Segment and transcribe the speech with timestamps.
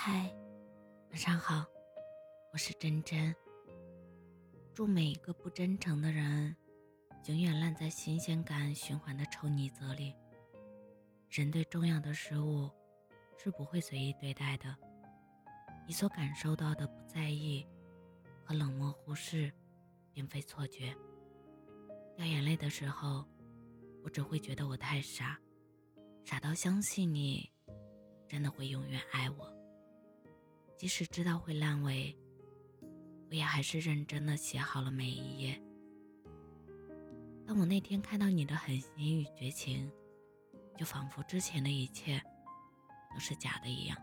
[0.00, 0.32] 嗨，
[1.10, 1.66] 晚上好，
[2.52, 3.34] 我是真真。
[4.72, 6.54] 祝每一个不真诚的人，
[7.26, 10.14] 永远烂在新鲜感循环的臭泥泽里。
[11.28, 12.70] 人对重要的事物
[13.36, 14.72] 是不会随意对待的。
[15.84, 17.66] 你所感受到的不在意
[18.44, 19.52] 和冷漠忽视，
[20.12, 20.94] 并非错觉。
[22.16, 23.26] 掉眼泪的时候，
[24.04, 25.36] 我只会觉得我太傻，
[26.24, 27.50] 傻到相信你
[28.28, 29.57] 真的会永远爱我。
[30.78, 32.16] 即使知道会烂尾，
[33.28, 35.60] 我也还是认真的写好了每一页。
[37.44, 39.90] 当我那天看到你的狠心与绝情，
[40.76, 42.22] 就仿佛之前的一切
[43.12, 43.98] 都是假的一样。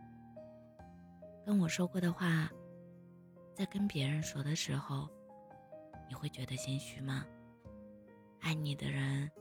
[1.45, 2.51] 跟我说过的话，
[3.53, 5.07] 在跟别人说的时候，
[6.09, 7.25] 你会觉得心虚吗？
[8.41, 9.31] 爱你的人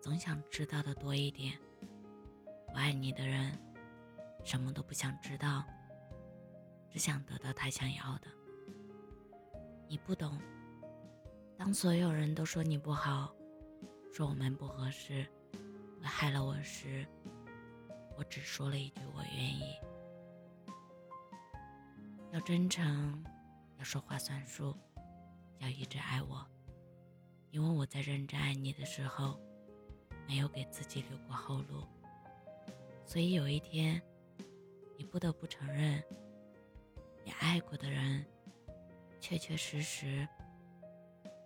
[0.00, 1.58] 总想知道的多一点，
[2.68, 3.52] 不爱你的人
[4.44, 5.62] 什么都不想知道。
[6.94, 8.28] 只想得到他想要的。
[9.88, 10.38] 你不懂，
[11.58, 13.34] 当所有人都说你不好，
[14.12, 15.26] 说我们不合适，
[16.00, 17.04] 会害了我时，
[18.16, 19.74] 我只说了一句我愿意。
[22.30, 23.24] 要真诚，
[23.76, 24.72] 要说话算数，
[25.58, 26.46] 要一直爱我，
[27.50, 29.40] 因为我在认真爱你的时候，
[30.28, 31.88] 没有给自己留过后路，
[33.04, 34.00] 所以有一天，
[34.96, 36.00] 你不得不承认。
[37.24, 38.24] 你爱过的人，
[39.18, 40.28] 确确实实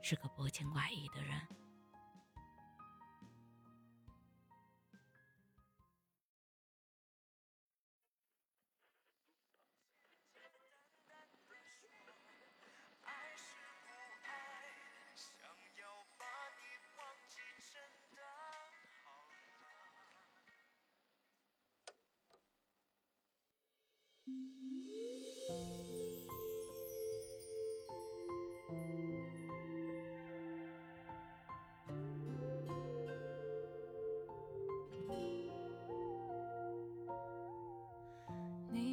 [0.02, 1.40] 是个薄情寡义的人。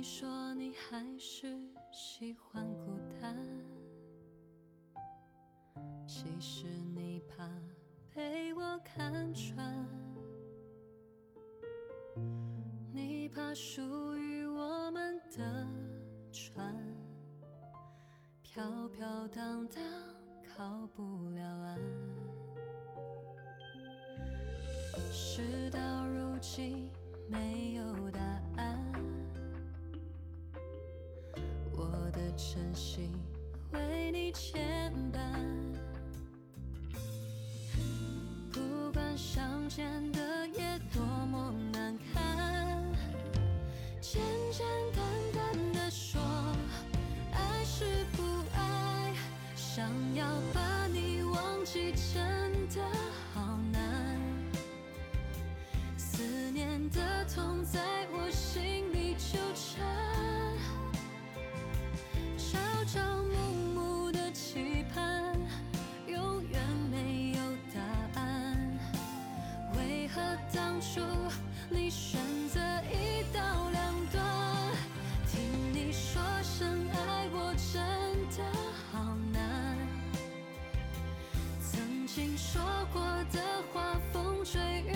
[0.07, 1.59] 说你还是
[1.91, 3.35] 喜欢孤单，
[6.05, 7.49] 其实你怕
[8.13, 9.89] 被我看穿，
[12.93, 13.81] 你怕属
[14.15, 15.67] 于我们的
[16.31, 16.75] 船？
[18.43, 19.83] 飘飘荡荡
[20.55, 21.79] 靠不了岸，
[25.11, 26.91] 事到如今
[27.27, 28.21] 没有答
[28.57, 28.74] 案。
[32.37, 33.11] 真心
[33.71, 35.19] 为你牵绊，
[38.51, 42.83] 不管相见的夜多么难堪，
[44.01, 45.03] 简简单
[45.33, 46.21] 单的说
[47.31, 47.85] 爱是
[48.17, 48.23] 不
[48.53, 49.13] 爱，
[49.55, 52.81] 想要把你忘记真的
[53.33, 54.19] 好难，
[55.97, 56.21] 思
[56.51, 57.94] 念的痛在
[83.31, 83.39] 的
[83.73, 84.94] 话，风吹雨。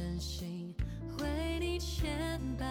[0.00, 0.74] 真心
[1.18, 2.64] 为你牵绊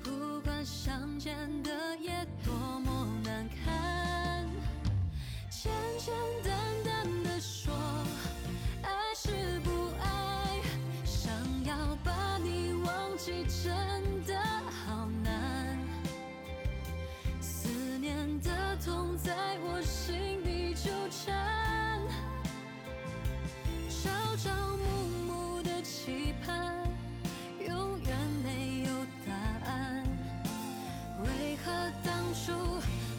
[0.00, 4.48] 不管相见的夜多么难堪
[5.50, 6.14] 简简
[6.44, 6.54] 单
[6.84, 7.74] 单的说
[8.80, 10.60] 爱是不爱
[11.04, 11.32] 想
[11.64, 11.74] 要
[12.04, 15.76] 把你忘记真的好难。
[17.40, 17.68] 思
[17.98, 21.65] 念的痛在我心里纠缠。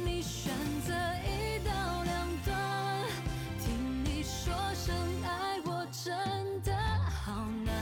[0.05, 0.53] 你选
[0.85, 0.93] 择
[1.25, 1.71] 一刀
[2.03, 2.55] 两断
[3.59, 6.15] 听你说声爱我真
[6.63, 6.73] 的
[7.25, 7.73] 好难。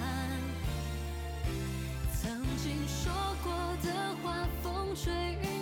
[2.20, 3.14] 曾经说
[3.44, 3.54] 过
[3.84, 5.55] 的话风吹雨